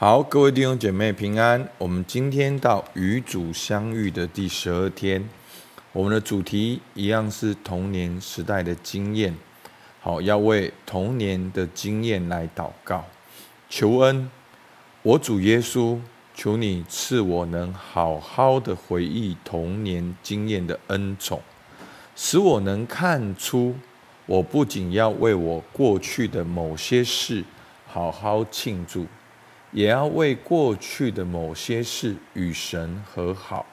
[0.00, 1.68] 好，各位弟兄姐妹平安。
[1.76, 5.28] 我们今天到与主相遇的第十二天，
[5.92, 9.34] 我们的主题一样是童年时代的经验。
[9.98, 13.04] 好，要为童年的经验来祷告，
[13.68, 14.30] 求恩。
[15.02, 15.98] 我主耶稣，
[16.32, 21.42] 求你赐我能好好的回忆童年经验的恩宠，
[22.14, 23.74] 使我能看出，
[24.26, 27.42] 我不仅要为我过去的某些事
[27.88, 29.04] 好好庆祝。
[29.70, 33.66] 也要为过去的某些事与神和好，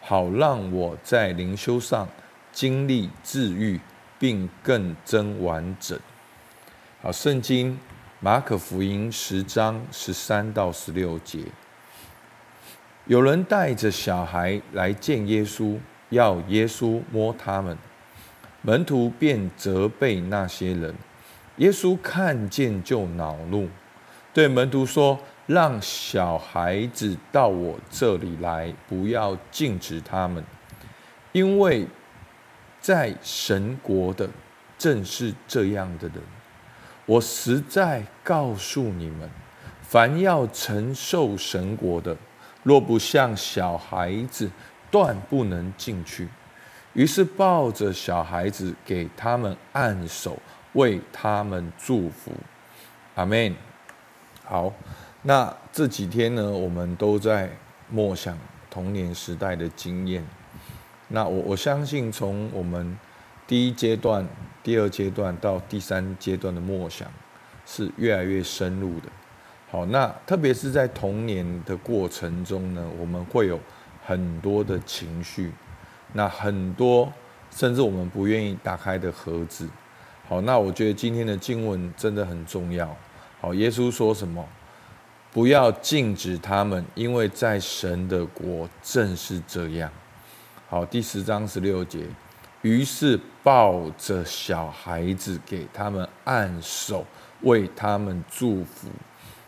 [0.00, 2.08] 好让我在灵修上
[2.52, 3.80] 经历治愈，
[4.18, 5.98] 并更增完整。
[7.00, 7.78] 好，圣经
[8.20, 11.40] 马可福音十章十三到十六节，
[13.06, 15.78] 有人带着小孩来见耶稣，
[16.10, 17.76] 要耶稣摸他们，
[18.60, 20.94] 门徒便责备那些人。
[21.56, 23.68] 耶稣看见就恼怒。
[24.34, 30.42] 对门徒说：“让小孩子到我这里来，不要禁止他们，
[31.32, 31.86] 因为
[32.80, 34.28] 在神国的
[34.78, 36.16] 正是这样的人。
[37.04, 39.28] 我实在告诉你们，
[39.82, 42.16] 凡要承受神国的，
[42.62, 44.50] 若不像小孩子，
[44.90, 46.26] 断不能进去。”
[46.94, 50.38] 于是抱着小孩子，给他们按手，
[50.72, 52.32] 为他们祝福。
[53.14, 53.54] 阿门。
[54.52, 54.70] 好，
[55.22, 57.48] 那这几天呢，我们都在
[57.88, 58.36] 默想
[58.70, 60.22] 童年时代的经验。
[61.08, 62.98] 那我我相信，从我们
[63.46, 64.28] 第一阶段、
[64.62, 67.08] 第二阶段到第三阶段的默想，
[67.64, 69.08] 是越来越深入的。
[69.70, 73.58] 好，那特别是在童年的过程中呢，我们会有
[74.04, 75.50] 很多的情绪，
[76.12, 77.10] 那很多
[77.50, 79.66] 甚至我们不愿意打开的盒子。
[80.28, 82.94] 好，那我觉得今天的经文真的很重要。
[83.42, 84.48] 好，耶稣说什么？
[85.32, 89.90] 不要禁止他们，因为在神的国正是这样。
[90.68, 92.06] 好，第十章十六节，
[92.60, 97.04] 于是抱着小孩子给他们按手，
[97.40, 98.86] 为他们祝福。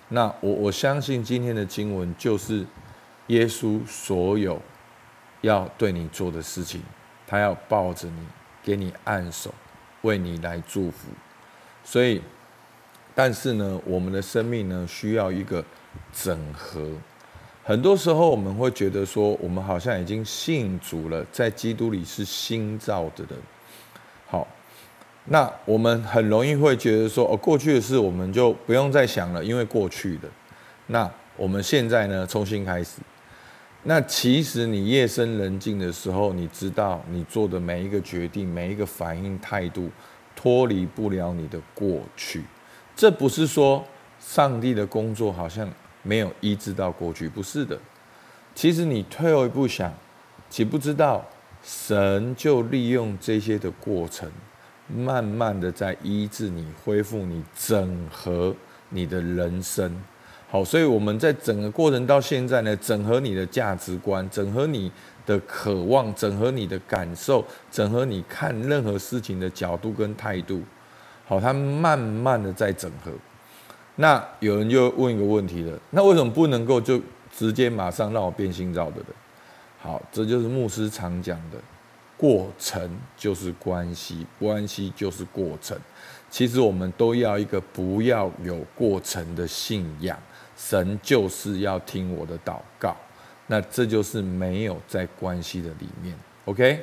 [0.09, 2.67] 那我我相信今天的经文就是
[3.29, 4.61] 耶稣所有
[5.43, 6.83] 要对你做的事情，
[7.29, 8.27] 他要抱着你，
[8.61, 9.55] 给你按手，
[10.03, 11.11] 为你来祝福。
[11.85, 12.21] 所以。
[13.15, 15.65] 但是呢，我们的生命呢，需要一个
[16.13, 16.89] 整合。
[17.63, 23.39] 很多时候我们会觉得说，我们好像已经信主了，在基督里是新造的人。
[24.27, 24.47] 好，
[25.27, 30.29] 那我们很容易会觉得说，哦，过去的事我们就不用再想了，因为过去的。
[30.89, 33.01] 那我们现在呢，重新开始。
[33.85, 39.91] 那其实你夜深人静的时候，你知道你做的每一个决定、每一个反应态度，
[40.35, 42.43] 脱离不了你的过去。
[42.97, 43.85] 这不是说
[44.21, 45.69] 上帝的工作好像
[46.03, 47.79] 没有医治到过去，不是的。
[48.55, 49.93] 其实你退后一步想，
[50.49, 51.25] 岂不知道
[51.63, 54.31] 神就利用这些的过程，
[54.89, 58.55] 慢慢的在医治你、恢复你、整合
[58.91, 60.01] 你的人生。
[60.49, 64.93] 好，所以我们在整个过程到现在呢，整合你的价值观，整合你
[65.27, 70.63] 的渴望，整合你的感受，整合你看任何事情的角度跟态度。
[71.35, 73.11] 好，他慢慢的在整合。
[73.97, 77.01] 那有人就问一个问题了，那为什么不能够就
[77.37, 79.07] 直接马上让我变新造的人？
[79.81, 81.59] 好，这就是牧师常讲的，
[82.17, 85.77] 过程就是关系，关系就是过程。
[86.31, 90.17] 其实我们都要一个不要有过程的信仰，
[90.57, 92.97] 神就是要听我的祷告。
[93.49, 96.15] 那这就是没有在关系的里面。
[96.45, 96.81] OK，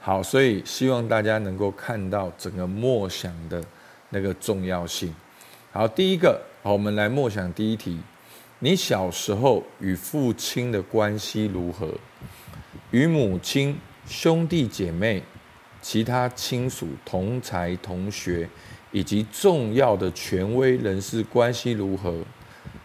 [0.00, 3.62] 好，所以希望大家能够看到整个默想的。
[4.16, 5.14] 那个重要性。
[5.70, 8.00] 好，第一个，好，我们来默想第一题：
[8.60, 11.92] 你小时候与父亲的关系如何？
[12.92, 15.22] 与母亲、兄弟姐妹、
[15.82, 18.48] 其他亲属、同才同学
[18.90, 22.16] 以及重要的权威人士关系如何？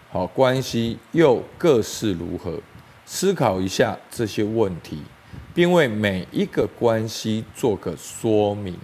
[0.10, 2.60] 好，关系又各是如何？
[3.06, 5.02] 思考一下这些问题，
[5.54, 8.78] 并为每一个关系做个说明。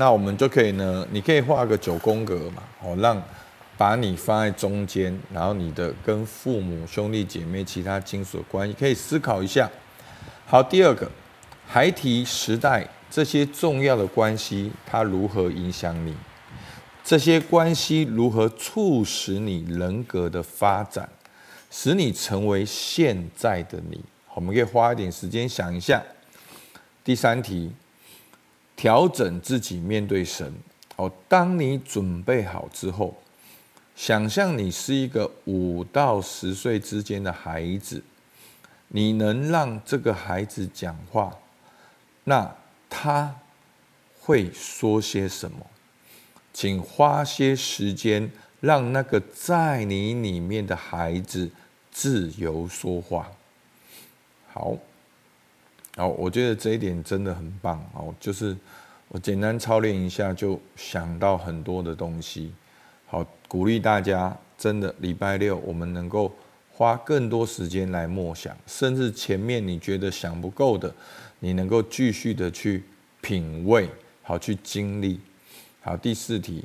[0.00, 3.22] 那我们就可以呢，你可以画个九宫格嘛，哦，让
[3.76, 9.70] 把你放在中间，然后你的跟父母、兄弟姐妹、其他亲属的关系，可以思考一下。
[10.46, 11.10] 好，第二个，
[11.66, 16.14] 孩提时代这些重要的关系，它如何影响你？
[17.04, 21.06] 这些关系如何促使你人格的发展，
[21.70, 24.02] 使你成为现在的你？
[24.34, 26.02] 我们可以花一点时间想一下。
[27.04, 27.70] 第三题。
[28.80, 30.54] 调整自己面对神。
[30.96, 33.14] 哦，当你准备好之后，
[33.94, 38.02] 想象你是一个五到十岁之间的孩子，
[38.88, 41.36] 你能让这个孩子讲话，
[42.24, 42.56] 那
[42.88, 43.36] 他
[44.18, 45.66] 会说些什么？
[46.54, 51.50] 请花些时间，让那个在你里面的孩子
[51.92, 53.30] 自由说话。
[54.50, 54.78] 好，
[56.00, 58.56] 好，我觉得这一点真的很棒哦，就是
[59.08, 62.54] 我简单操练一下，就想到很多的东西。
[63.06, 66.34] 好，鼓励大家，真的礼拜六我们能够
[66.72, 70.90] 花更多时间来默想，甚至前面你觉得想不够的，
[71.38, 72.82] 你能够继续的去
[73.20, 73.86] 品味，
[74.22, 75.20] 好去经历。
[75.82, 76.64] 好，第四题，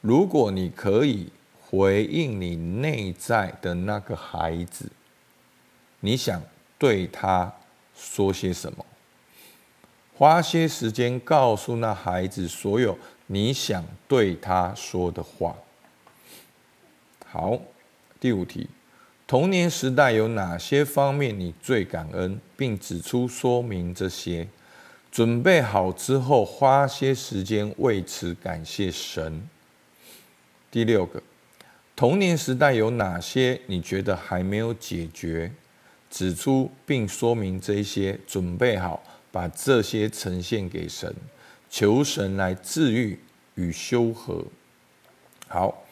[0.00, 4.88] 如果你可以回应你内在的那个孩子，
[5.98, 6.40] 你想
[6.78, 7.52] 对他
[7.98, 8.86] 说些什么？
[10.14, 15.56] 花些时间告诉那孩子所有你想对他说的话。
[17.26, 17.60] 好，
[18.18, 18.68] 第五题，
[19.26, 24.48] 童年时代有哪些方面你最感恩，并指出说明这些？
[25.10, 29.48] 准备好之后，花些时间为此感谢神。
[30.70, 31.22] 第六个，
[31.96, 35.52] 童年时代有哪些你觉得还没有解决？
[36.10, 41.14] 指出并说明这些，准备好把这些呈现给神，
[41.68, 43.18] 求神来治愈
[43.54, 44.44] 与修和。
[45.46, 45.84] 好。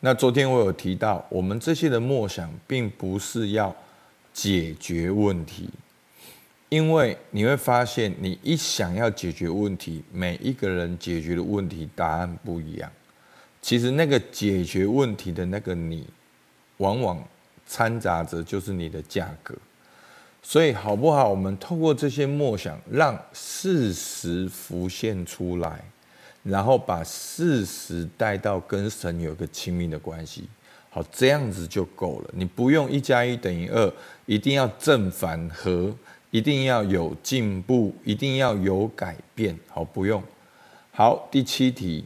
[0.00, 3.74] 那昨天我有提到，我们这些的默想，并不是要
[4.34, 5.70] 解决问题，
[6.68, 12.92] 因为你会发现，你一想要解决问题，每一个人解决的问题答案不一样。
[13.62, 16.06] 其实那个解决问题的那个你，
[16.76, 17.26] 往往
[17.66, 19.54] 掺杂着就是你的价格。
[20.42, 21.28] 所以好不好？
[21.28, 25.82] 我们透过这些默想，让事实浮现出来。
[26.42, 30.46] 然后把事实带到跟神有个亲密的关系，
[30.90, 32.30] 好，这样子就够了。
[32.34, 33.90] 你不用一加一等于二，
[34.26, 35.90] 一定要正反合，
[36.30, 40.22] 一定要有进步，一定要有改变，好，不用。
[40.92, 42.04] 好，第七题，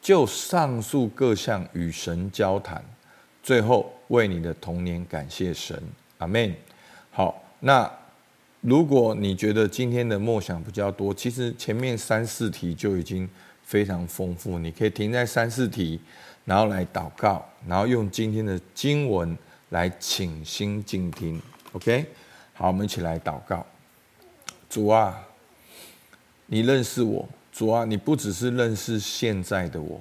[0.00, 2.82] 就上述各项与神交谈，
[3.48, 5.82] 最后为你的童年感谢神，
[6.18, 6.54] 阿门。
[7.10, 7.90] 好，那
[8.60, 13.26] 如果你觉得今天的梦想比较多，其实前面三四题就已经。
[13.62, 16.00] 非常丰富，你可以停在三四题，
[16.46, 19.36] 然后来祷告，然后用今天的经文
[19.68, 21.38] 来请心静听。
[21.72, 22.06] OK，
[22.54, 23.66] 好，我们一起来祷告。
[24.70, 25.22] 主啊，
[26.46, 30.00] 你认识我，主啊，你不只是认识现在的我，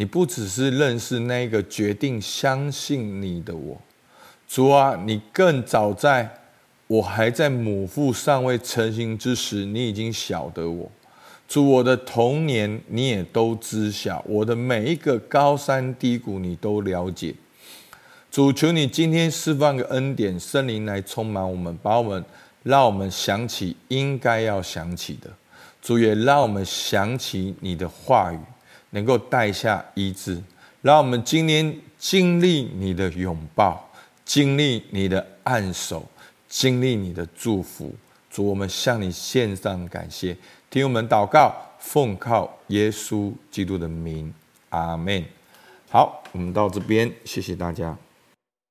[0.00, 3.78] 你不只是认识那个决定相信你的我，
[4.48, 6.26] 主啊，你更早在
[6.86, 10.90] 我还在母腹尚未成形之时，你已经晓得我。
[11.46, 17.34] 主，我的童年你也都知晓，我的每一个高山低谷你都了解。
[18.30, 22.24] 主，求你今天释放个恩典，圣灵来充满我们，把我们
[22.62, 25.28] 让我们想起应该要想起的。
[25.82, 28.38] 主也让我们想起你的话语，
[28.90, 30.42] 能够带下医治，
[30.82, 33.90] 让我们今天经历你的拥抱，
[34.24, 36.08] 经历你的按手，
[36.48, 37.94] 经历你的祝福。
[38.30, 40.36] 主，我们向你献上感谢。
[40.68, 44.32] 听我们祷告，奉靠耶稣基督的名，
[44.68, 45.24] 阿门。
[45.88, 47.96] 好，我们到这边，谢谢大家。